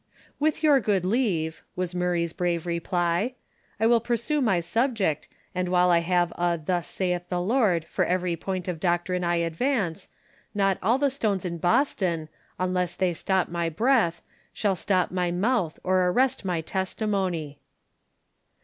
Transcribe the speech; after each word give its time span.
"With 0.39 0.63
your 0.63 0.79
good 0.79 1.05
leave," 1.05 1.61
was 1.75 1.93
Murray's 1.93 2.33
brave 2.33 2.65
reply," 2.65 3.35
I 3.79 3.85
will 3.85 3.99
pursue 3.99 4.41
my 4.41 4.59
sub 4.59 4.95
ject, 4.95 5.27
and 5.53 5.69
while 5.69 5.91
I 5.91 5.99
have 5.99 6.31
a 6.39 6.57
'Thus 6.57 6.87
saith 6.87 7.29
the 7.29 7.39
Lord' 7.39 7.85
for 7.85 8.03
every 8.03 8.35
point 8.35 8.67
of 8.67 8.79
doctrine 8.79 9.23
I 9.23 9.35
advance, 9.35 10.09
not 10.55 10.79
all 10.81 10.97
the 10.97 11.11
stones 11.11 11.45
in 11.45 11.59
Boston, 11.59 12.29
unless 12.57 12.95
they 12.95 13.13
stop 13.13 13.49
my 13.49 13.69
breath, 13.69 14.23
shall 14.53 14.75
stop 14.75 15.11
my 15.11 15.29
mouth 15.29 15.77
or 15.83 16.07
arrest 16.07 16.43
my 16.43 16.61
testimony." 16.61 17.59